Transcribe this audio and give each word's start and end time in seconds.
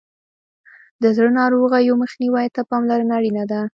د 1.01 1.03
زړه 1.15 1.29
ناروغیو 1.39 1.99
مخنیوي 2.03 2.47
ته 2.55 2.61
پاملرنه 2.69 3.13
اړینه 3.19 3.43
ده. 3.51 3.61